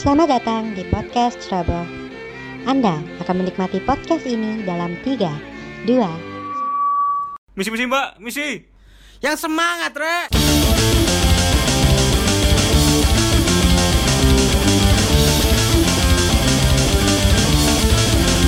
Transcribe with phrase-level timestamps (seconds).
[0.00, 1.84] Selamat datang di podcast Trouble.
[2.64, 5.28] Anda akan menikmati podcast ini dalam 3,
[5.84, 8.64] 2, Misi misi mbak, misi.
[9.20, 10.32] Yang semangat, Rek.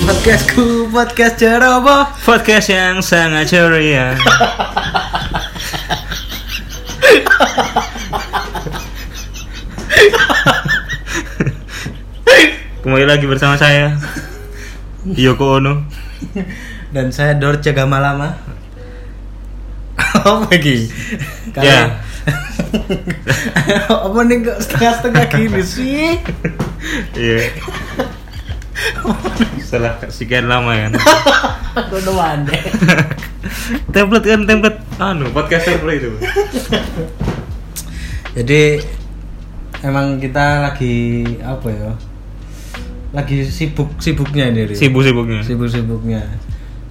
[0.09, 2.09] Podcastku, podcast ceroboh.
[2.25, 4.17] Podcast yang sangat ceria.
[12.83, 13.95] Kembali lagi bersama saya
[15.07, 15.87] Yoko Ono.
[16.91, 18.35] Dan saya Dorce Gamalama.
[19.95, 20.91] Apa lagi?
[21.55, 22.03] Ya.
[24.03, 26.19] Apa nih kok setengah-setengah gini sih?
[27.15, 27.55] Iya.
[29.63, 30.93] Setelah sekian lama kan.
[31.87, 32.59] Aku udah mande.
[33.95, 36.11] template kan template anu podcast template itu.
[38.43, 38.63] Jadi
[39.87, 41.95] emang kita lagi apa ya?
[43.13, 44.73] Lagi sibuk-sibuknya ini.
[44.73, 44.75] Ri.
[44.75, 45.41] Sibuk-sibuknya.
[45.45, 46.23] Sibuk-sibuknya.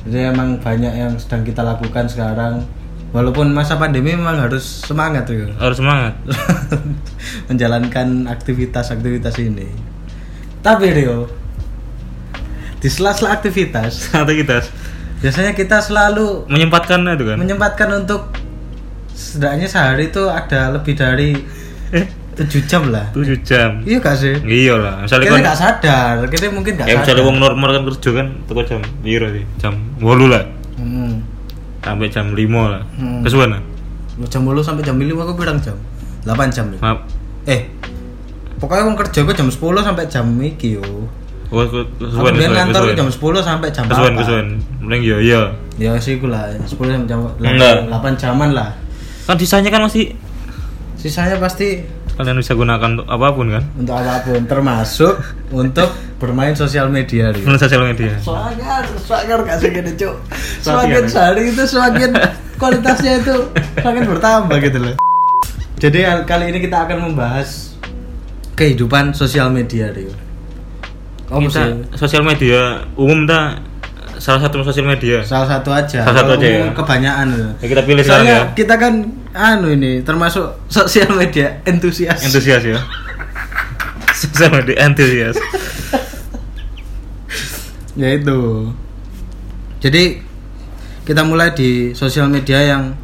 [0.06, 2.66] Jadi emang banyak yang sedang kita lakukan sekarang.
[3.12, 5.50] Walaupun masa pandemi memang harus semangat ya.
[5.64, 6.16] Harus semangat.
[7.52, 9.68] menjalankan aktivitas-aktivitas ini.
[10.64, 11.28] Tapi Rio,
[12.80, 14.72] di sela-sela aktivitas, Aktivitas
[15.22, 17.38] biasanya kita selalu menyempatkan itu kan.
[17.38, 18.34] menyempatkan untuk
[19.14, 21.38] setidaknya sehari itu ada lebih dari
[22.34, 23.06] 7 jam lah.
[23.12, 23.84] 7 jam.
[23.84, 24.34] Iya gak sih?
[24.42, 27.02] Iya lah, misalnya Kita kan nggak sadar, kita mungkin nggak ya sadar.
[27.04, 29.44] misalnya wong normal kan kerja kan teko jam piro sih?
[29.58, 30.44] Jam 8 lah
[30.74, 31.22] Hmm.
[31.80, 32.82] sampai jam 5 lah.
[32.94, 33.22] Hmm.
[33.22, 33.62] Kesuwen lah.
[34.24, 35.76] Jam 10 sampai jam 5 aku bilang jam.
[36.24, 36.80] 8 jam nih.
[36.80, 37.00] Maaf.
[37.46, 37.62] Eh.
[38.58, 40.86] Pokoknya mau kerja gue jam 10 sampai jam iki yo.
[41.50, 44.20] Oh, ke- kesuwen kantor jam 10 sampai jam Kesuwen 4.
[44.20, 44.48] kesuwen.
[44.80, 45.42] Mending yo iya.
[45.76, 47.20] Ya sih gue lah, 10 sampai jam.
[47.38, 48.72] 8 jaman lah.
[49.24, 50.16] Kan sisanya kan masih
[50.94, 51.82] Sisanya pasti
[52.16, 53.64] kalian bisa gunakan untuk apa pun kan?
[53.76, 55.14] untuk apa pun, termasuk
[55.50, 57.34] untuk bermain sosial media.
[57.34, 58.14] Menurut sosial media.
[58.22, 60.16] Swagar, swagar gak gini cuk
[60.62, 62.10] Semakin sehari itu semakin
[62.62, 63.36] kualitasnya itu
[63.82, 64.96] semakin bertambah gitu loh
[65.82, 66.00] Jadi
[66.30, 67.74] kali ini kita akan membahas
[68.54, 70.14] kehidupan sosial media Rio
[71.26, 71.74] Apa kita sih?
[71.98, 73.58] sosial media umum ta
[74.22, 75.26] salah satu sosial media.
[75.26, 76.70] Salah satu aja Salah satu Kalau aja ya?
[76.72, 77.52] Kebanyakan loh.
[77.58, 78.54] Ya, kita pilih Soalnya ya.
[78.54, 78.94] kita kan
[79.34, 82.78] anu ini termasuk sosial media entusias Antusias ya.
[84.14, 85.34] Sosial media antusias.
[87.94, 88.72] ya itu
[89.80, 90.22] jadi
[91.04, 92.96] kita mulai di sosial media yang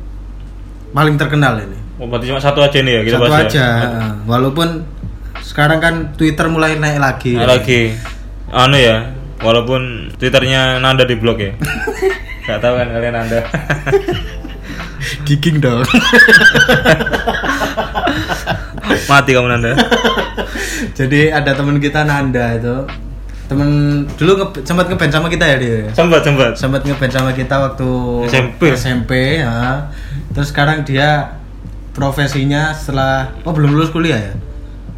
[0.91, 4.07] paling terkenal ini Oh, berarti cuma satu aja nih ya kita satu bahas aja ya.
[4.23, 4.85] walaupun
[5.41, 7.97] sekarang kan Twitter mulai naik lagi Nah, lagi
[8.47, 11.53] anu ya walaupun twitternya Nanda di blok ya.
[12.47, 13.39] Nggak tahu kan kalian Nanda.
[15.27, 15.83] Gigging dong.
[19.11, 19.73] Mati kamu Nanda.
[20.95, 22.87] Jadi ada teman kita Nanda itu.
[23.47, 25.87] Temen dulu nge sempat ngeband sama kita ya dia?
[25.95, 26.51] Sempat sempat.
[26.59, 27.89] Sempat ngeband sama kita waktu
[28.27, 28.61] SMP.
[28.75, 29.87] SMP ya.
[30.35, 31.39] terus sekarang dia
[31.95, 34.33] profesinya setelah oh belum lulus kuliah ya?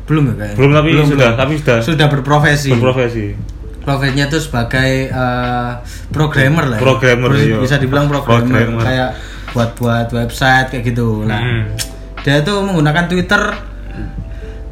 [0.09, 1.78] Belum ya kayaknya belum tapi sudah tapi sudah.
[1.85, 2.73] Sudah berprofesi.
[2.73, 3.59] Berprofesi
[3.89, 5.72] profesinya itu sebagai eh,
[6.09, 6.81] programmer lah ya.
[6.83, 7.57] Programmer, bisa, iya.
[7.57, 8.83] bisa dibilang programmer, Programmer.
[8.85, 9.09] kayak
[9.50, 11.73] buat-buat website kayak gitu nah Hmm.
[12.22, 13.41] dia itu menggunakan Twitter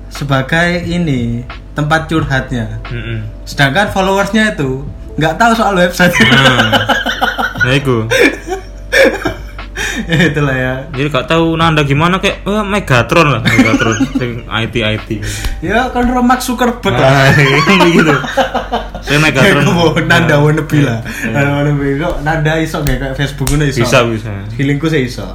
[0.08, 1.42] sebagai ini
[1.74, 3.26] tempat curhatnya Mm-mm.
[3.44, 4.86] sedangkan followersnya itu
[5.16, 6.86] nggak tahu soal website nah
[7.60, 8.06] nah itu
[10.32, 10.74] itulah ya.
[10.94, 15.10] Jadi gak tahu Nanda gimana kayak wah Megatron lah Megatron sing IT IT
[15.66, 17.30] ya kan Mark Zuckerberg lah.
[17.78, 18.16] Nah gitu.
[19.02, 19.64] Saya Megatron.
[20.06, 21.00] Nanda Nah, wannabe lah.
[21.02, 21.32] iya.
[21.34, 21.88] Nanda wannabe.
[21.98, 23.82] Kok Nanda iso kayak kayak Facebook ini iso?
[23.82, 24.32] Bisa bisa.
[24.54, 25.26] Feelingku sih iso.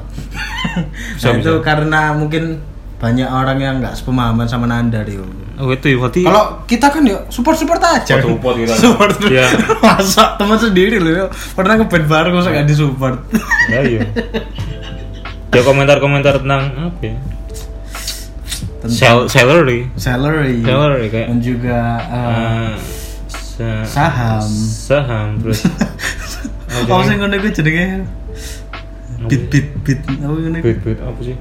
[1.17, 1.65] Bisa, nah, itu bisa.
[1.65, 2.61] karena mungkin
[3.03, 7.03] banyak orang yang nggak sepemahaman sama Nanda Rio oh itu ya berarti kalau kita kan
[7.03, 8.75] ya support support aja Support-support kita.
[8.75, 9.13] support.
[9.29, 9.47] Iya.
[9.79, 13.19] masa teman sendiri loh ya pernah ngeband bareng masa nggak disupport?
[13.69, 14.01] Ya iya.
[15.53, 17.17] Ya komentar komentar tentang apa ya?
[18.83, 19.87] Sel salary.
[19.95, 20.59] Salary.
[20.61, 22.73] Salary, kayak- dan juga uh,
[23.29, 24.49] sa- saham.
[24.49, 25.63] Saham terus.
[26.73, 28.09] Apa sih ngono gue jenenge?
[29.29, 30.01] Bit bit bit.
[30.17, 31.37] Apa ngono bit bit apa sih?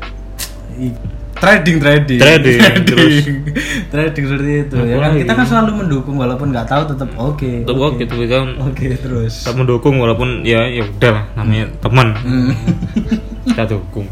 [0.78, 1.00] I-
[1.42, 2.20] trading trading.
[2.22, 3.16] Trading, trading, terus.
[3.92, 5.10] trading seperti itu Apa ya kan?
[5.10, 5.20] Lagi?
[5.26, 8.02] kita kan selalu mendukung walaupun nggak tahu tetap oke Tetap oke.
[8.06, 8.46] tuh kan?
[8.62, 9.34] Oke terus?
[9.42, 12.08] Kita mendukung walaupun ya ya udah lah namanya teman.
[12.22, 12.54] Hmm.
[13.50, 14.06] kita dukung.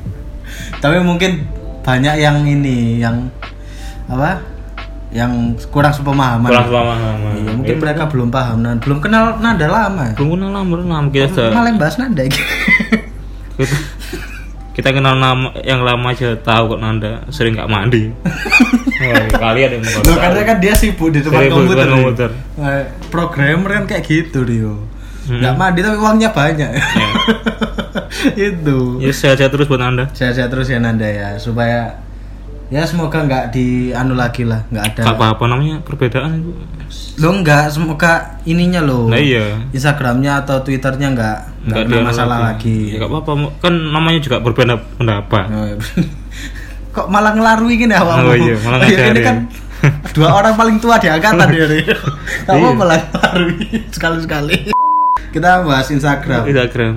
[0.82, 1.46] Tapi mungkin
[1.86, 3.30] banyak yang ini yang
[4.10, 4.42] apa?
[5.10, 6.50] Yang kurang sepemahaman.
[6.50, 10.14] Kurang pemahaman Iya, mungkin Itu mereka belum paham dan belum kenal nada lama.
[10.18, 11.10] Belum kenal lama lama.
[11.10, 12.42] Kita malah bahas nada gitu.
[14.80, 18.10] kita, kenal nama yang lama aja tahu kok Nanda sering nggak mandi
[19.00, 21.88] Wah, kalian yang Loh, karena kan dia sibuk di di komputer.
[21.88, 22.30] komputer.
[22.60, 24.76] Eh, Programmer kan kayak gitu Rio.
[25.30, 25.40] Hmm.
[25.40, 26.70] Nggak mandi tapi uangnya banyak.
[28.50, 28.80] itu.
[29.00, 30.12] Ya sehat-sehat terus buat anda.
[30.12, 31.96] Sehat-sehat terus ya Nanda ya supaya
[32.70, 36.52] ya semoga nggak di anu lagi lah nggak ada Gak apa-apa namanya perbedaan itu.
[37.18, 38.12] lo nggak semoga
[38.44, 39.58] ininya lo Nah iya.
[39.70, 44.78] Instagramnya atau Twitternya nggak nggak dianu masalah lagi, Ya gak apa-apa, kan namanya juga berbeda
[44.96, 45.46] pendapat.
[45.50, 45.78] Oh, iya.
[46.96, 49.24] kok malah ngelarui gini awakmu Oh iya, malah ini ngajarin.
[49.24, 49.38] kan
[50.12, 51.98] dua orang paling tua di angkatan ya Iya.
[52.46, 54.56] apa-apa lah ngelarui sekali-sekali
[55.34, 56.94] kita bahas Instagram Instagram.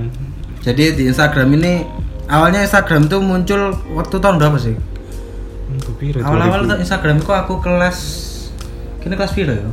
[0.61, 1.73] jadi di Instagram ini
[2.27, 3.61] awalnya Instagram tuh muncul
[3.91, 4.75] waktu tahun berapa sih
[6.03, 6.71] Kepira, awal-awal 2000.
[6.75, 7.99] tuh Instagram kok aku kelas
[8.99, 9.71] kini kelas piro ya?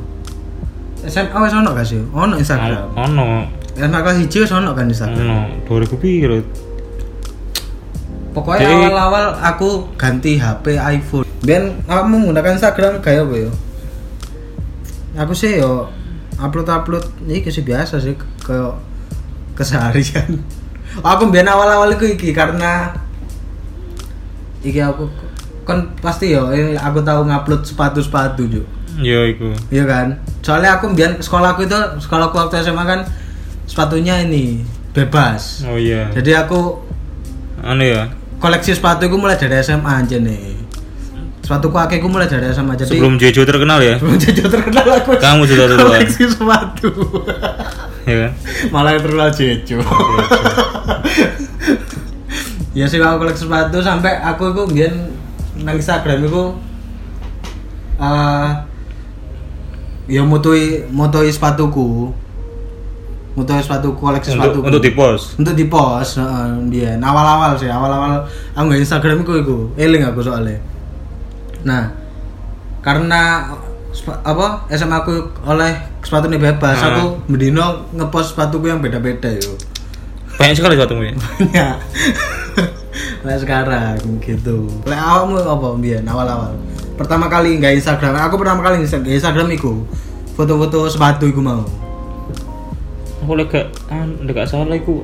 [1.10, 1.98] SMA wis ono gak sih?
[2.06, 2.94] Ono Instagram?
[2.94, 5.26] Ono, SMA kelas hiji wis ono kan Instagram?
[5.26, 6.38] Ono, 2000 piro.
[8.30, 11.26] pokoknya awal-awal aku ganti HP iPhone.
[11.42, 13.52] Ben kamu menggunakan Instagram kayak apa ya?
[15.26, 15.90] Aku sih yo
[16.38, 18.14] upload upload ini sih biasa sih
[18.46, 18.58] ke
[19.58, 20.46] keseharian.
[21.18, 22.94] Aku biar awal-awal itu iki karena
[24.62, 25.10] iki aku
[25.70, 28.66] kan pasti yo ini aku tahu ngupload sepatu sepatu juga
[29.00, 29.56] Ya iku.
[29.70, 30.08] Iya kan?
[30.42, 33.08] Soalnya aku biar sekolahku itu sekolahku waktu SMA kan
[33.64, 34.60] sepatunya ini
[34.92, 35.64] bebas.
[35.64, 36.12] Oh iya.
[36.12, 36.84] Jadi aku
[37.62, 38.12] Anu ya.
[38.38, 40.52] koleksi sepatu ku mulai dari SMA aja nih.
[41.40, 43.96] Sepatuku akeh ku mulai dari SMA jadi Sebelum Jejo terkenal ya.
[43.96, 45.90] sebelum jadi terkenal aku Kamu sudah duluan.
[45.96, 46.90] koleksi sepatu.
[48.04, 48.32] ya kan?
[48.68, 49.80] Malah yang terkenal Jejo.
[52.72, 54.94] ya sih aku koleksi sepatu sampai aku itu biar
[55.64, 56.44] nang Instagram itu
[58.00, 58.50] eh
[60.10, 62.16] ya mutui mutui sepatuku.
[63.38, 65.26] Mutui sepatu koleksi Untuk sepatu untuk di post.
[65.40, 70.20] untuk di post heeh dia awal-awal sih awal-awal aku nggak Instagram ku iku eling aku
[70.20, 70.60] soalnya.
[71.64, 71.94] Nah
[72.84, 73.48] karena
[74.26, 75.72] apa SMA aku oleh
[76.04, 79.56] sepatu ini bebas aku mendino ngepost sepatuku yang beda-beda yo.
[80.36, 81.14] Banyak sekali sepatumu ya.
[81.40, 81.76] banyak
[83.24, 84.70] Nah sekarang gitu.
[84.88, 86.56] Lek awakmu apa Bian awal-awal.
[86.96, 89.84] Pertama kali nggak Instagram Aku pertama kali nggak Instagram iku.
[90.36, 91.68] Foto-foto sepatu iku mau.
[93.20, 95.04] Aku lagi gak, an, gak salah iku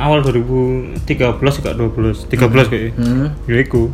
[0.00, 1.04] awal 2013
[1.38, 3.26] gak 12 13 kayak hmm.
[3.44, 3.92] ya iku.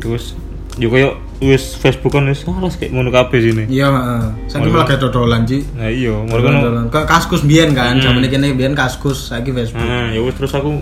[0.00, 0.32] Terus
[0.80, 3.64] yo koyo wis Facebook kan wis salah kayak ngono kabeh sini.
[3.68, 4.22] Iya heeh.
[4.48, 6.88] Saiki malah kayak dodolan Ci nah iya Dodolan.
[6.88, 8.04] Kayak kaskus biyen kan Hmm.
[8.04, 9.84] Zaman ini biyen kaskus Saiki Facebook.
[9.84, 10.80] Nah ya wis terus aku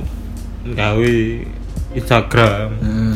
[0.73, 1.13] gawe
[1.93, 3.15] Instagram Hmm.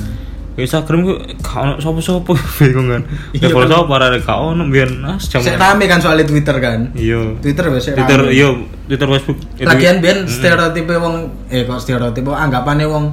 [0.57, 3.03] Instagram ku gak ono sapa-sapa bingung kan
[3.33, 6.93] ya kalau sapa arek gak ono biyen ah jam Sik rame kan soalnya Twitter kan
[6.93, 8.49] iya Twitter wis Twitter iya
[8.85, 10.29] Twitter Facebook Lagian biyen Mm.
[10.29, 11.15] stereotipe wong
[11.49, 13.09] eh kok stereotipe anggapane wong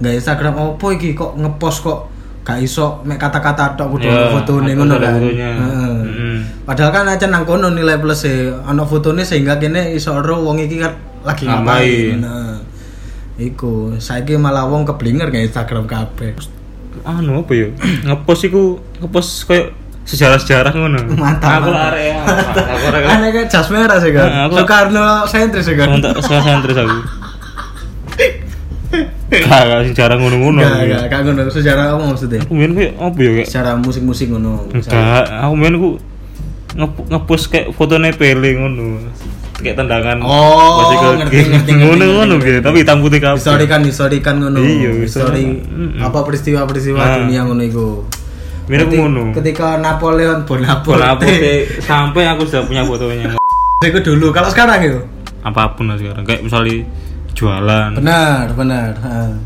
[0.00, 1.98] nggak Instagram opo iki kok ngepost kok
[2.40, 5.12] gak iso mek kata-kata tok kudu ono fotone ngono kan.
[5.14, 5.92] Heeh.
[6.02, 6.38] Mm.
[6.64, 10.58] Padahal kan aja nang kono nilai plus e ono fotone sehingga kene iso ero wong
[10.58, 12.16] iki kan lagi Ngapain.
[12.16, 12.18] ngapain.
[13.42, 16.36] Iku, saiki malah wong keblinger nggak Instagram kabeh.
[17.00, 17.68] anu apa ya
[18.04, 18.62] ngepost iku
[18.98, 19.72] ngepost kayak
[20.02, 21.62] sejarah-sejarah ngono Mantap.
[21.62, 24.28] aku lah arek aku arek Aneh kan jas merah sih kan.
[24.44, 25.96] Aku- Soekarno sentris sih kan.
[26.18, 26.92] Sekarang sentris aku.
[29.30, 30.58] Gak, gak sejarah ngono-ngono.
[30.58, 31.40] Enggak, enggak, gak ngono.
[31.48, 32.42] Sejarah apa maksudnya?
[32.42, 34.66] Aku main kayak apa ya kayak Secara musik-musik ngono.
[34.68, 35.90] enggak, aku main aku
[36.74, 38.98] nge- ngepost kayak fotonya Pele ngono.
[39.60, 40.80] Kayak tendangan Oh,
[41.20, 43.36] ngerti, ngerti, ngono ngerti, ngono gitu, tapi hitam putih kabeh.
[43.36, 44.58] Historikan, historikan ngono.
[44.58, 45.76] Iya, histori historikan.
[45.94, 46.00] Mm-mm.
[46.00, 47.16] apa peristiwa-peristiwa Nah.
[47.20, 47.88] dunia ngono iku.
[48.66, 49.22] Mirip Ketika- ngono.
[49.32, 50.88] Ketika Napoleon Bonaparte.
[50.88, 53.36] Bonaparte sampai aku sudah punya fotonya.
[53.82, 54.28] Itu dulu.
[54.30, 55.00] Kalau sekarang itu?
[55.40, 56.20] Apa pun lah sekarang.
[56.22, 56.84] Kayak misalnya
[57.30, 58.90] jualan, Benar, benar.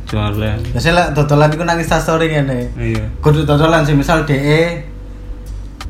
[0.05, 0.59] Jualan.
[0.69, 2.61] Biasanya lah dodolan iku nang Instastory ngene.
[2.75, 3.05] Iya.
[3.19, 4.83] Kudu dodolan sih misal DE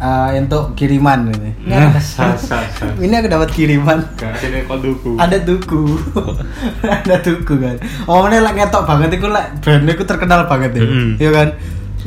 [0.05, 1.51] eh, untuk kiriman ini.
[1.65, 2.93] Nah, sah, sah, sah.
[3.01, 4.05] Ini aku dapat kiriman.
[4.37, 5.17] Sini koduku.
[5.17, 5.97] Ada tuku.
[7.01, 7.77] ada tuku kan.
[8.05, 10.85] Oh, ini lah ngetok banget iku lah brandnya iku terkenal banget ya.
[11.17, 11.49] Iya kan?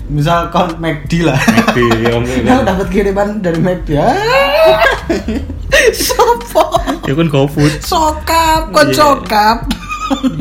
[0.08, 1.36] Misal kon McD lah.
[1.76, 2.24] Di om
[2.54, 3.98] Aku dapat kiriman dari McD.
[4.00, 4.80] Ah.
[5.92, 6.80] Sopo?
[7.04, 7.84] Ya kan GoFood.
[7.84, 8.96] Sokap, kok Iya.
[8.96, 9.58] sokap?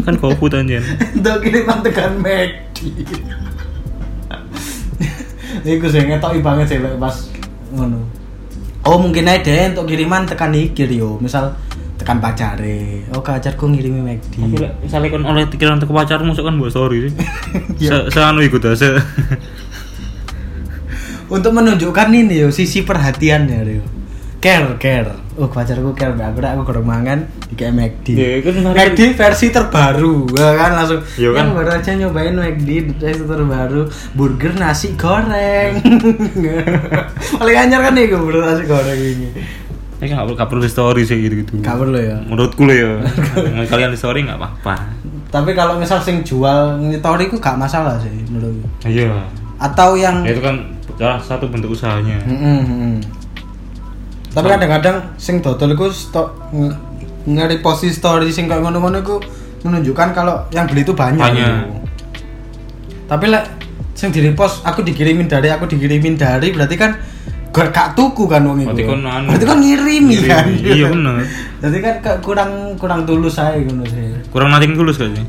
[0.07, 0.83] Kan GoFood anjir.
[1.19, 2.79] Untuk kiriman tekan McD.
[5.67, 7.17] Iku sih ngetoki banget sih lek pas
[7.77, 8.01] ngono.
[8.87, 11.21] Oh mungkin aja deh untuk kiriman tekan iki yo.
[11.21, 11.53] Misal
[12.01, 13.05] tekan pacare.
[13.13, 14.35] Oh pacarku ngirimi McD.
[14.81, 17.13] Misalnya kan oleh pikiran ke pacarmu masuk kan buat story sih.
[17.83, 18.09] Iya.
[18.09, 18.97] Se seanu ikut se.
[21.27, 23.85] Untuk menunjukkan ini yo sisi perhatiannya yo.
[24.39, 28.53] Care care oh pacarku care mbak aku aku kurang mangan di kayak McD Ya, kan
[28.55, 31.43] kemarin McD versi terbaru ya kan langsung Iya kan?
[31.43, 33.81] "Ya, baru aja nyobain McD versi terbaru
[34.13, 35.73] burger nasi goreng
[37.37, 39.29] paling anyar kan nih burger nasi goreng ini
[39.97, 41.53] Ya kan nggak perlu di story sih gitu gitu.
[41.59, 43.01] gak perlu ya Menurutku lo ya.
[43.65, 44.77] Kalian di story nggak apa-apa.
[45.27, 49.25] tapi kalau misal sing jual ngitori itu gak masalah sih menurutku Iya.
[49.57, 50.61] atau yang Ya itu kan
[50.95, 52.21] salah satu bentuk usahanya.
[52.23, 52.95] Mm-mm, mm-mm.
[54.37, 56.77] Tapi kadang-kadang sing dodol iku sto- nge-
[57.25, 59.17] nge-repost story sing kayak ngono-ngono iku
[59.65, 61.25] menunjukkan kalau yang beli itu banyak.
[61.25, 61.41] Banyak.
[61.41, 61.73] gitu.
[63.07, 63.45] Tapi lek
[63.97, 66.93] sing di repost aku dikirimin dari aku dikirimin dari berarti kan
[67.49, 68.77] gak gak tuku kan wong iku.
[68.77, 69.27] Berarti kan anu.
[69.33, 70.47] Berarti kan ngirimi kan.
[70.53, 71.25] iya bener.
[71.65, 74.21] Jadi kan kurang kurang tulus saya ngono sih.
[74.29, 75.25] Kurang nating tulus kayaknya.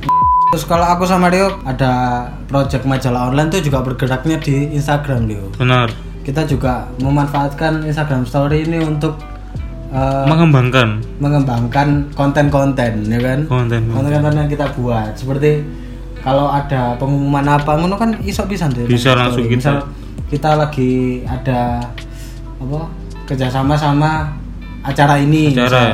[0.47, 5.47] Terus kalau aku sama Rio ada project majalah online tuh juga bergeraknya di Instagram Rio.
[5.55, 5.87] Benar.
[6.27, 9.15] Kita juga memanfaatkan Instagram Story ini untuk
[9.89, 13.87] uh, Mengembangkan mengembangkan konten-konten ya kan konten.
[13.87, 15.63] konten-konten yang kita buat seperti
[16.19, 19.55] kalau ada pengumuman apa ngono kan iso bisa deh Bisa langsung story.
[19.55, 19.71] kita.
[19.71, 19.77] Misal
[20.27, 20.91] kita lagi
[21.23, 21.79] ada
[22.59, 22.79] apa
[23.23, 24.35] kerjasama sama
[24.83, 25.63] acara ini Acara.
[25.63, 25.91] misal.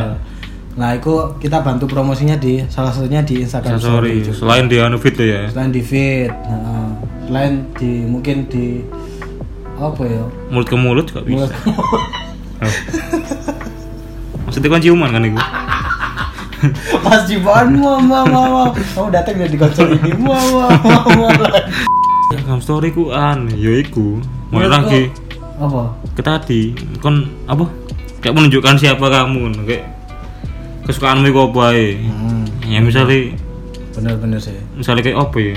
[0.73, 3.85] nah itu kita bantu promosinya di salah satunya di Instagram Sorry.
[3.85, 4.37] Story juga.
[4.41, 5.45] Selain di anu fit tuh ya.
[5.45, 6.89] selain di feed nah,
[7.23, 8.81] selain di mungkin di
[9.75, 11.47] apa ya Mulut ke mulut juga bisa.
[11.47, 11.55] Mulut-
[12.55, 12.71] Oh.
[14.45, 15.35] Maksudnya kan ciuman kan itu?
[17.03, 20.71] Mas Jiban, mau mau mau kamu datang dari konser ini, mau mau
[21.03, 21.27] mau.
[22.23, 24.23] Instagram story ku an, ya iku.
[24.47, 25.11] Mau lagi
[25.53, 25.91] Apa?
[26.13, 26.61] ke tadi
[26.97, 27.67] kon apa?
[28.19, 29.83] Kayak menunjukkan siapa kamu kayak
[30.83, 31.87] kesukaanmu itu apa ya?
[31.99, 33.35] Hmm, Ya misalnya
[33.91, 34.55] bener-bener sih.
[34.73, 35.55] misalnya kayak apa ya?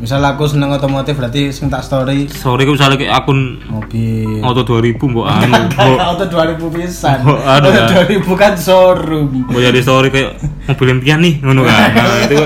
[0.00, 4.40] Misal aku seneng otomotif berarti sing tak story Sorry ku misalnya kayak akun mobil.
[4.40, 7.18] auto 2000 mbok anu, mbok Auto 2000 pisan.
[7.20, 8.08] Oh, ada Auto kan?
[8.08, 9.28] 2000 kan showroom.
[9.44, 11.92] mbok jadi story kayak mobil impian nih ngono kan.
[11.92, 12.36] Nah, itu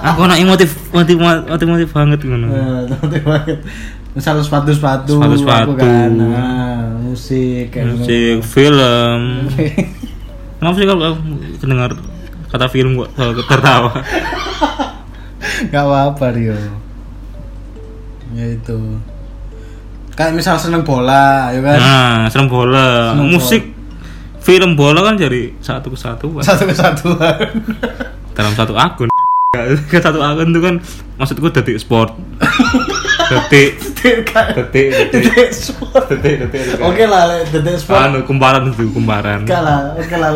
[0.00, 2.46] aku anak motif motif motif motif banget ngono.
[2.48, 3.58] Eh, otomotif banget.
[4.16, 5.68] Misal sepatu-sepatu, Sepatu-sepatu.
[5.68, 6.08] aku kan.
[6.10, 7.84] Nah, musik gitu.
[7.84, 9.20] Musik, film.
[10.58, 11.90] Kenapa sih kalau kamu dengar
[12.48, 13.12] kata film gua
[13.44, 13.92] tertawa?
[15.66, 16.54] Gak apa-apa Rio.
[18.36, 18.78] Ya itu.
[20.14, 21.78] Kayak misal seneng bola ya kan?
[21.78, 23.62] Nah, serem bola, Seneng musik,
[24.42, 26.42] film bola kan jadi satu kesatuan.
[26.42, 27.38] Satu kesatuan.
[28.34, 29.10] Dalam satu akun.
[29.86, 30.74] Ke satu akun itu kan
[31.18, 32.18] maksudku detik sport.
[33.28, 34.16] detik, Detik
[34.56, 35.48] detik, detik,
[36.08, 36.80] Detik detik.
[36.80, 37.42] Oke lah.
[37.44, 39.44] Detik sport Anu kumparan itu kumparan.
[39.44, 40.30] Oke lah Oke lah.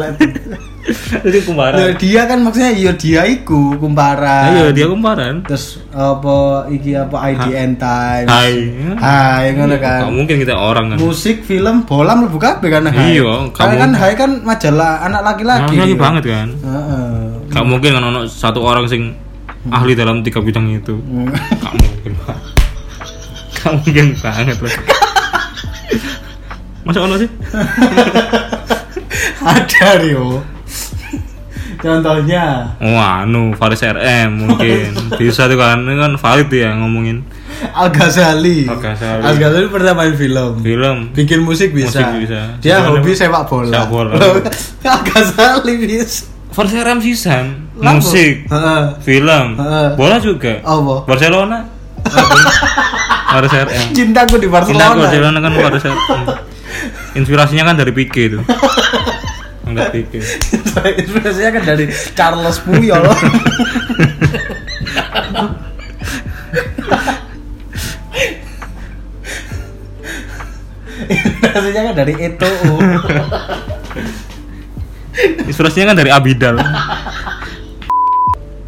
[1.23, 1.95] Jadi kumparan.
[1.95, 5.47] Dia kan maksudnya iya dia iku kumparan Ayo dia kumparan.
[5.47, 8.55] Terus apa iki apa IDN Times Hai.
[8.99, 10.99] Hai ngono Gak kan mungkin kita orang kan.
[10.99, 13.15] Musik, film, bola mlebu kabeh kan Hai.
[13.15, 15.77] Iya, kamu- kan Hai kan majalah anak laki-laki.
[15.79, 16.49] Lagi banget kan.
[16.51, 17.15] Heeh.
[17.53, 19.15] Gak mungkin kan ono satu orang sing
[19.71, 20.99] ahli dalam tiga bidang itu.
[20.99, 21.31] Hmm.
[21.31, 22.13] Gak mungkin.
[23.63, 24.75] Gak mungkin banget lah.
[26.83, 27.31] Masa ono sih?
[29.43, 30.43] Ada Rio.
[31.79, 37.27] Contohnya Oh, anu Faris RM mungkin bisa tuh kan ini kan valid ya ngomongin
[37.75, 38.67] Al Ghazali.
[38.67, 39.23] Al Ghazali.
[39.23, 40.59] Al Ghazali pernah main film.
[40.59, 40.97] film.
[41.11, 42.03] Bikin musik bisa.
[42.03, 42.41] Musik bisa.
[42.59, 43.71] Dia Sebenarnya hobi sepak bola.
[43.71, 44.13] sepak bola.
[44.91, 46.27] Al Ghazali bisa.
[46.51, 46.99] Faris RM
[47.83, 48.05] Lampu.
[48.05, 48.83] musik, Heeh.
[49.01, 49.89] film, Heeh.
[49.97, 50.61] bola juga.
[50.61, 51.09] Apa?
[51.09, 51.65] Barcelona.
[53.33, 53.69] Faris RM.
[53.97, 55.09] Cintaku di Barcelona.
[55.09, 55.99] Barcelona kan Faris RM.
[57.17, 58.39] Inspirasinya kan dari Pique itu.
[59.65, 60.21] Enggak Pique.
[61.01, 63.05] Inspirasinya kan dari Charles Puyol.
[71.09, 72.51] Inspirasinya kan dari itu.
[75.49, 76.57] Inspirasinya kan dari Abidal.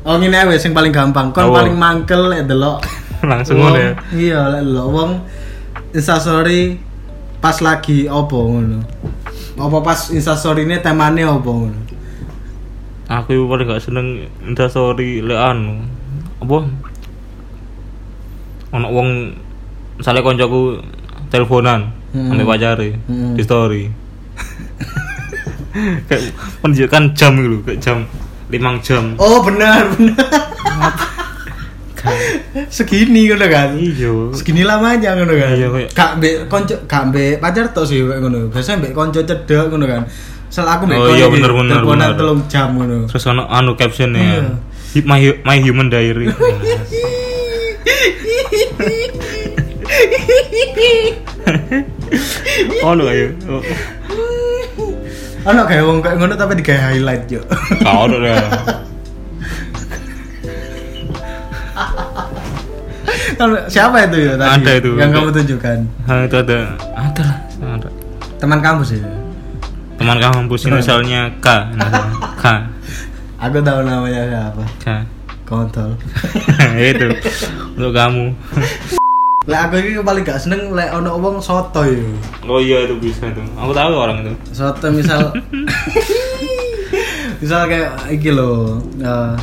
[0.04, 1.32] Oh ngene ae sing paling gampang.
[1.32, 1.64] Kon Apa?
[1.64, 3.03] paling mangkel delok.
[3.32, 3.92] Langsung ngono ya.
[4.12, 5.10] Iya, lek delok wong
[5.92, 6.76] instastory
[7.38, 8.80] pas lagi opo ngono.
[9.54, 11.78] Apa pas ini temane opo ngono.
[13.04, 15.84] Aku paling gak seneng instastory le anu.
[16.40, 16.58] Apa?
[18.74, 19.08] Ono wong
[19.96, 20.80] misalnya koncoku
[21.30, 22.30] teleponan Hmm.
[22.30, 23.34] sampai pacare Hmm.
[23.34, 23.90] di story.
[26.08, 26.30] kayak
[26.62, 27.98] menunjukkan jam gitu, kayak jam
[28.46, 29.18] 5 jam.
[29.18, 30.22] Oh benar benar.
[32.68, 33.68] Segini ngono kan.
[33.74, 34.10] Iya.
[34.32, 35.52] Segini lamanya ngono kan.
[35.52, 38.48] Iya, kayak- Kak mbek konco, kak mbek pacar tok sih kayak ngono.
[38.48, 40.02] Biasanya mbek konco cedek ngono kan.
[40.48, 42.18] Sel aku mbek Oh, iya, bener, bener, teleponan bener.
[42.18, 42.96] telung jam ngono.
[43.08, 45.02] Terus ono anu captionnya Iya.
[45.02, 46.30] My, my human diary.
[52.84, 53.26] ono ayo.
[53.50, 53.62] Oh.
[55.44, 57.40] Ono kayak wong kayak ngono tapi digawe highlight yo.
[57.82, 58.38] Kau udah
[63.68, 64.50] siapa itu ya tadi?
[64.62, 64.90] Ada itu.
[64.96, 65.78] Yang kamu tunjukkan.
[66.06, 66.58] Hah, itu ada,
[66.94, 67.38] ada lah,
[67.78, 67.88] ada.
[68.38, 69.02] Teman kampus ya.
[69.96, 71.48] Teman kampus ini misalnya K.
[72.40, 72.44] K,
[73.38, 74.64] Aku tahu namanya siapa.
[74.82, 74.86] K.
[75.44, 75.94] Kontol.
[76.80, 77.08] itu
[77.76, 78.32] untuk kamu.
[79.44, 82.08] Lek aku ini paling gak seneng lek ono wong soto yo.
[82.48, 83.44] Oh iya itu bisa tuh.
[83.60, 84.32] Aku tahu orang itu.
[84.56, 85.36] Soto misal
[87.44, 89.36] misal kayak iki lho, eh,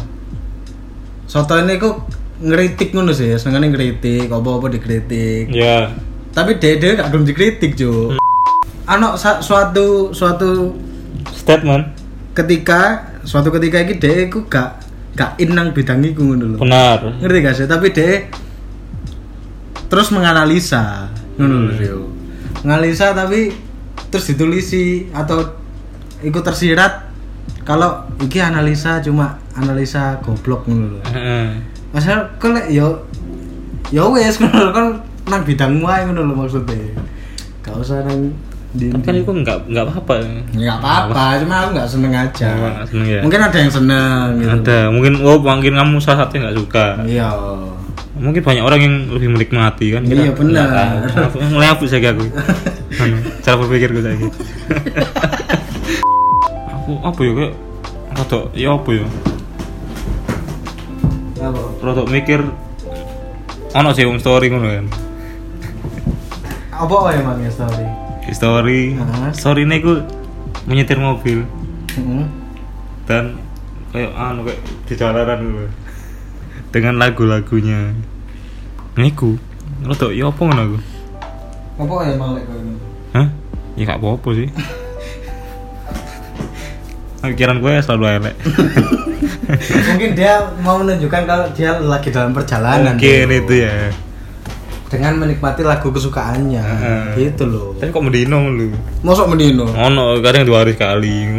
[1.29, 2.01] soto ini kok
[2.41, 5.53] ngeritik ngono sih, senengane ngeritik, apa-apa dikritik.
[5.53, 5.93] Ya.
[6.33, 8.17] Tapi dede gak belum dikritik, Jo.
[8.89, 10.73] Ano sa- suatu suatu
[11.31, 11.85] Statement.
[12.33, 14.81] ketika suatu ketika iki dede ku gak
[15.13, 16.57] gak inang bidang iku ngono lho.
[16.59, 17.21] Benar.
[17.21, 17.67] Ngerti gak sih?
[17.69, 18.31] Tapi dede
[19.87, 21.97] terus menganalisa ngono lho, Jo.
[22.63, 23.51] Menganalisa tapi
[24.09, 25.45] terus ditulisi atau
[26.21, 27.11] ikut tersirat
[27.61, 30.99] kalau iki analisa cuma analisa goblok ngono lho.
[31.11, 31.47] Heeh.
[31.91, 33.03] Kok lek yo
[33.91, 34.85] yo wes ngono lho, kan
[35.27, 36.95] nang bidangmu ae ngono lho maksudnya.
[37.61, 38.31] Gak usah nang
[38.71, 40.13] di Tapi kan itu enggak enggak apa-apa.
[40.55, 42.49] Enggak apa-apa, cuma aku enggak seneng aja.
[42.55, 43.19] Nggak seneng ya?
[43.19, 44.51] Mungkin ada yang seneng gitu.
[44.63, 46.85] Ada, mungkin oh mungkin kamu salah satu nggak suka.
[47.03, 47.29] Iya.
[48.21, 50.01] Mungkin banyak orang yang lebih menikmati kan.
[50.07, 51.03] Iya, benar.
[51.35, 52.23] Ngelapuk saya aku.
[53.01, 54.15] Anu, Cara berpikirku saya.
[56.91, 57.53] aku apa ya kayak
[58.19, 59.05] rodok ya apa ya?
[61.41, 61.61] Apa?
[61.81, 62.39] Rodok mikir
[63.71, 64.85] ono sih wong story ngono kan.
[66.71, 67.85] Apa wae emang ya story?
[68.31, 69.33] Story, Hah?
[69.33, 69.93] story ini aku
[70.69, 71.43] menyetir mobil
[71.97, 72.23] Heeh.
[73.03, 73.35] dan
[73.91, 75.65] kayak anu kayak di jalanan gitu.
[76.71, 77.91] dengan lagu-lagunya.
[78.95, 79.35] Niku,
[79.83, 80.77] rodok ya apa ngono aku?
[81.81, 82.73] Apa wae emang lek kono?
[83.11, 83.27] Hah?
[83.75, 84.47] Ya gak apa-apa sih.
[87.21, 88.35] Pikiran gue selalu elek.
[89.93, 92.97] Mungkin dia mau menunjukkan kalau dia lagi dalam perjalanan.
[92.97, 93.45] Mungkin gitu.
[93.45, 93.93] itu ya.
[94.89, 96.65] Dengan menikmati lagu kesukaannya.
[96.65, 97.29] Heeh.
[97.29, 97.77] Gitu loh.
[97.77, 98.73] Tapi kok mendino lu?
[99.05, 99.69] Mosok mendino.
[99.69, 101.21] Ono kadang dua hari sekali.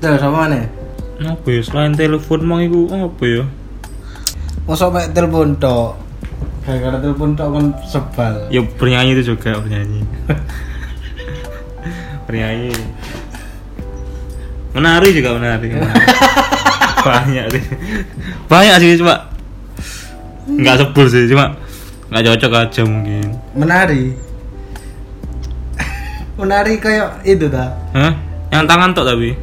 [0.00, 0.64] Terus sama mana?
[1.18, 3.42] Apa ya selain telepon mang iku apa ya?
[4.64, 6.00] Mosok mek telepon tok.
[6.64, 8.34] Gara-gara telepon tok kan sebal.
[8.48, 10.06] Ya bernyanyi itu juga bernyanyi.
[12.30, 12.70] bernyanyi.
[14.78, 15.74] Menari juga menari.
[17.06, 17.64] Banyak sih.
[18.46, 19.26] Banyak sih cuma
[20.48, 21.58] nggak sebel sih cuma
[22.14, 23.26] nggak cocok aja mungkin.
[23.58, 24.14] Menari.
[26.38, 27.74] Menari kayak itu ta.
[27.90, 28.14] Hah?
[28.54, 29.34] Yang tangan tok tapi.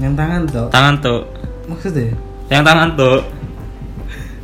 [0.00, 0.68] Yang tangan tok.
[0.72, 1.22] Tangan tok.
[1.68, 2.16] Maksudnya?
[2.48, 3.20] Yang tangan tok.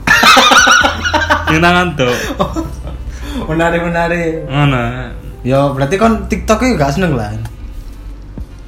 [1.53, 2.17] Yang tangan tok.
[3.49, 4.25] menari menari.
[4.45, 4.85] Mana?
[5.41, 7.33] Ya berarti kan TikTok itu gak seneng lah.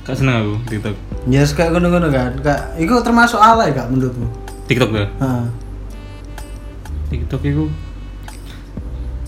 [0.09, 1.08] Gak seneng aku TikTok.
[1.29, 2.33] Ya yes, kayak ngono-ngono kan.
[2.41, 4.25] Kak, itu termasuk alay gak menurutmu?
[4.65, 4.91] TikTok.
[4.97, 5.45] Heeh.
[7.09, 7.65] TikTok itu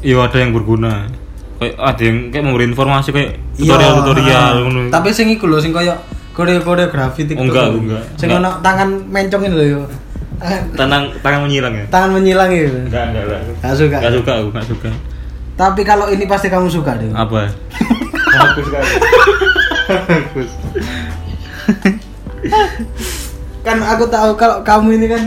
[0.01, 1.13] Iya ada yang berguna.
[1.61, 4.81] Kayak ada yang kayak memberi informasi kayak tutorial-tutorial Iya, ngono.
[4.89, 5.93] Tapi sing iku lho sing koyo
[6.33, 7.45] koreografi TikTok.
[7.45, 7.79] Oh, enggak, lho.
[7.85, 8.03] enggak.
[8.17, 8.41] Sing Enggak.
[8.41, 9.81] ono tangan mencongin lho yo.
[10.73, 11.85] Tangan, tangan menyilang ya?
[11.93, 12.81] tangan menyilang itu.
[12.89, 13.41] Enggak, enggak, enggak.
[13.61, 13.97] Gak suka.
[14.01, 14.91] Enggak suka aku, enggak suka.
[15.61, 17.13] Tapi kalau ini pasti kamu suka deh.
[17.13, 17.53] Apa?
[18.41, 18.89] Bagus sekali.
[20.09, 20.51] Bagus.
[23.66, 25.22] Kan aku tahu kalau kamu ini kan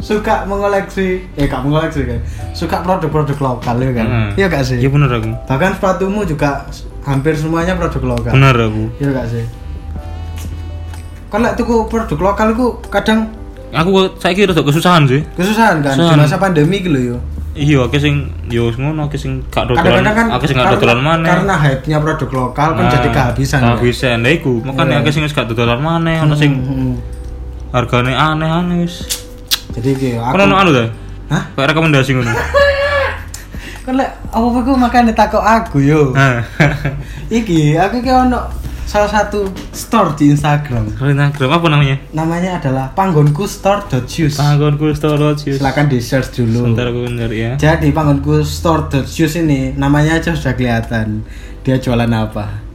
[0.00, 2.18] suka mengoleksi, eh gak mengoleksi kan,
[2.56, 4.28] suka produk-produk lokal ya kan, Heeh.
[4.38, 4.78] iya gak sih?
[4.80, 5.34] Iya bener aku.
[5.44, 6.64] Bahkan sepatumu juga
[7.04, 8.32] hampir semuanya produk lokal.
[8.32, 8.84] Bener aku.
[9.02, 9.44] Iya gak sih?
[11.30, 13.30] Lek tuku produk lokal ku kadang
[13.70, 15.22] Aku saya kira tuh kesusahan sih.
[15.38, 17.16] kesusahan kan di masa pandemi gitu yo.
[17.50, 18.14] Iya, akeh sing
[18.46, 21.26] yo ngono, akeh sing gak dodolan, kan akeh sing gak dodolan mana.
[21.28, 23.58] karena hype-nya produk lokal kan Nah, jadi kehabisan.
[23.58, 23.66] kan?
[23.74, 24.16] Kehabisan.
[24.22, 25.02] Lah iku, makane Iya.
[25.02, 26.94] akeh sing gak dodolan mana, ono sing Hmm, hmm.
[27.70, 29.02] hargane aneh-aneh wis.
[29.70, 30.84] Jadi gitu aku ono anu ta?
[31.28, 31.42] Hah?
[31.52, 32.30] Kayak rekomendasi ngono.
[33.80, 36.12] kan lek apa aku makane takok aku yo.
[36.12, 36.46] Nah.
[37.32, 38.46] Iki aku ki ono
[38.90, 40.98] salah satu store di Instagram.
[40.98, 41.96] Kalau Instagram apa namanya?
[42.10, 44.34] Namanya adalah panggonku store.shoes.
[44.34, 45.46] Panggonku storage.
[45.46, 46.74] Silakan di search dulu.
[46.74, 47.52] Sebentar aku nyari ya.
[47.54, 51.22] Jadi panggonku store.shoes ini namanya aja sudah kelihatan.
[51.62, 52.66] Dia jualan apa?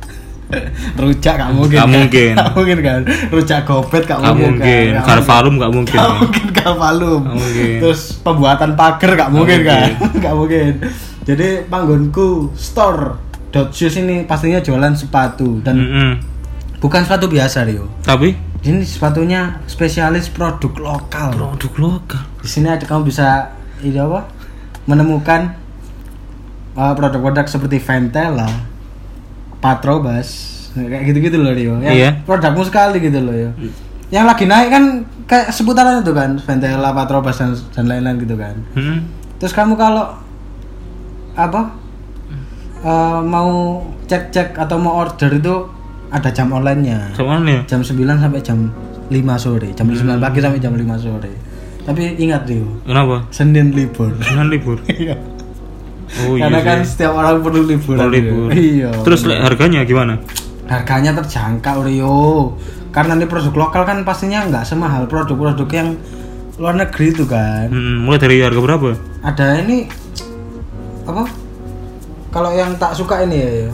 [1.03, 1.75] Rujak gak mungkin.
[1.75, 1.91] Gak kan?
[1.91, 2.33] mungkin.
[2.39, 3.01] Gak mungkin kan?
[3.27, 4.51] Rujak gopet gak, Gak mungkin.
[4.55, 4.87] mungkin.
[4.95, 5.03] kan?
[5.03, 5.19] Gak
[5.59, 5.99] gak mungkin.
[5.99, 7.21] Gak mungkin Carvalum.
[7.27, 7.75] Gak mungkin.
[7.83, 9.91] Terus pembuatan pagar gak mungkin kan?
[9.99, 10.21] mungkin.
[10.23, 10.71] Gak mungkin.
[11.25, 12.53] Jadi panggonku
[13.55, 16.11] store.shoes ini pastinya jualan sepatu dan Mm-mm.
[16.77, 17.87] bukan sepatu biasa Rio.
[18.01, 21.31] Tapi Ini sepatunya spesialis produk lokal.
[21.31, 22.23] produk lokal.
[22.41, 24.25] Di sini ada kamu bisa ini apa?
[24.83, 25.53] Menemukan
[26.73, 28.49] uh, produk-produk seperti Ventela,
[29.57, 30.27] Patrobas,
[30.73, 32.09] kayak gitu-gitu loh Rio yang Iya.
[32.21, 33.51] produkmu sekali gitu loh ya
[34.05, 34.83] yang lagi naik kan
[35.25, 39.07] kayak seputaran itu kan Ventela, Patrobas dan, dan lain-lain gitu kan Hmm.
[39.37, 40.13] terus kamu kalau
[41.33, 41.73] apa
[42.85, 45.55] eh, mau cek-cek atau mau order itu
[46.07, 47.65] ada jam online-nya Sama nih.
[47.65, 48.69] jam 9 sampai jam
[49.05, 51.31] 5 sore jam 9 pagi sampai jam 5 sore
[51.81, 53.25] tapi ingat Rio Kenapa?
[53.29, 54.77] Senin libur Kan libur.
[54.87, 55.17] Iya.
[56.17, 56.47] Oh iya.
[56.47, 58.47] karena kan setiap orang perlu liburan Kalau libur.
[58.51, 60.21] iya Terus le- harganya gimana?
[60.65, 62.53] harganya terjangkau Rio
[62.89, 65.89] karena ini produk lokal kan pastinya nggak semahal produk-produk yang
[66.55, 68.95] luar negeri itu kan Hmm, mulai dari harga berapa?
[69.21, 69.85] ada ini
[71.03, 71.25] apa
[72.35, 73.69] kalau yang tak suka ini ya ya,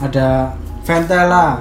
[0.00, 0.26] ada
[0.82, 1.60] Ventela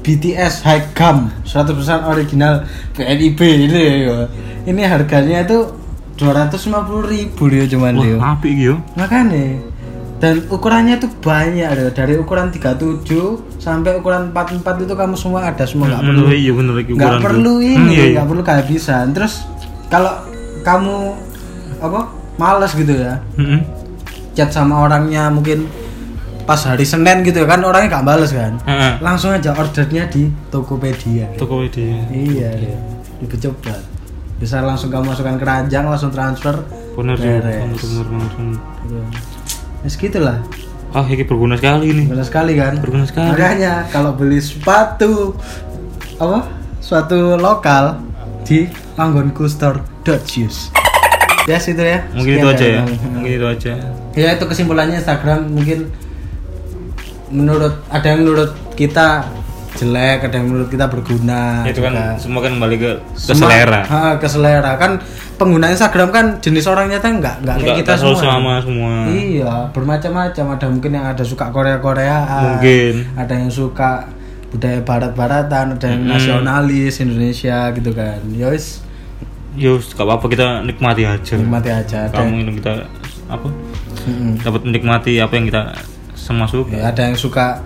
[0.00, 1.70] BTS High Gum 100%
[2.04, 4.26] original PNIB ini ya.
[4.64, 5.70] Ini harganya itu
[6.18, 6.66] 250.000
[7.06, 8.76] ribu dia cuman dia Wah, apik iki yo.
[8.94, 9.62] makanya.
[10.18, 13.06] Dan ukurannya tuh banyak loh dari ukuran 37
[13.56, 16.24] sampai ukuran 44 itu kamu semua ada semua nggak Hmm, perlu.
[16.34, 18.12] iya bener nggak perlu ini Hmm, iya, iya.
[18.18, 19.14] nggak perlu kehabisan.
[19.14, 19.46] Terus
[19.86, 20.10] kalau
[20.60, 21.14] kamu
[21.78, 22.00] apa
[22.34, 23.22] males gitu ya.
[23.38, 23.62] Hmm.
[24.38, 25.66] Chat sama orangnya mungkin
[26.46, 28.92] pas hari Senin gitu ya kan orangnya nggak bales kan Heeh.
[29.02, 32.06] langsung aja ordernya di Tokopedia Tokopedia.
[32.08, 32.78] iya deh
[33.18, 33.82] lebih cepat
[34.38, 36.54] bisa langsung kamu masukkan keranjang langsung transfer
[36.94, 37.42] Bener beres.
[37.42, 38.30] Bener bener bener.
[38.32, 38.58] bener.
[38.86, 39.02] Iya.
[39.82, 40.38] Ya segitulah
[40.88, 42.06] Ah, ini berguna sekali nih.
[42.08, 42.80] Benar sekali kan?
[42.80, 43.28] Berguna sekali.
[43.28, 45.36] Makanya kalau beli sepatu
[46.16, 46.48] apa?
[46.80, 48.00] Suatu lokal
[48.40, 48.64] di
[48.96, 49.84] Manggonku Store
[50.24, 50.72] Shoes.
[51.44, 52.08] Ya situ ya.
[52.16, 52.82] Mungkin Sekian itu aja ya.
[53.04, 53.72] Mungkin itu aja.
[54.18, 55.94] Ya itu kesimpulannya Instagram mungkin
[57.28, 59.22] menurut ada yang menurut kita
[59.74, 61.62] jelek, ada yang menurut kita berguna.
[61.62, 62.18] itu kan juga.
[62.18, 63.80] semua kan kembali ke, ke Semua- selera.
[63.84, 64.98] Ha, ke selera kan
[65.36, 68.22] pengguna Instagram kan jenis orangnya tuh enggak enggak kayak Nggak- kita nggak semua.
[68.24, 68.92] sama semua.
[69.08, 70.44] Iya, bermacam-macam.
[70.50, 72.58] Ada mungkin yang ada suka Korea-Koreaan.
[72.58, 72.94] Mungkin.
[73.14, 74.08] Ada yang suka
[74.48, 76.10] budaya barat-baratan, ada yang Mm-mm.
[76.10, 78.18] nasionalis Indonesia gitu kan.
[78.32, 78.82] Ya wis,
[79.54, 81.34] Yus, gak apa-apa kita nikmati aja.
[81.34, 82.08] nikmati aja.
[82.08, 82.72] Ada, Kamu ini kita
[83.28, 83.46] apa?
[84.08, 84.32] Mm-mm.
[84.40, 85.62] Dapat menikmati apa yang kita
[86.16, 86.72] semua suka.
[86.72, 87.60] Ya, ada yang suka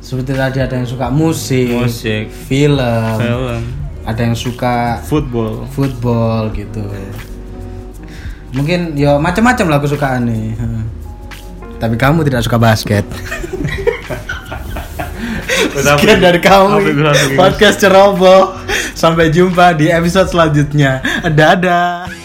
[0.00, 3.60] seperti tadi ada yang suka musik, Musik, film, film,
[4.06, 5.68] ada yang suka football.
[5.68, 6.80] football gitu.
[8.56, 10.56] Mungkin ya macam-macam lah kesukaan nih.
[11.78, 13.04] Tapi kamu tidak suka basket.
[15.80, 16.82] Sekian dari kamu
[17.36, 18.56] podcast ceroboh.
[18.96, 21.00] Sampai jumpa di episode selanjutnya.
[21.24, 22.19] Dadah.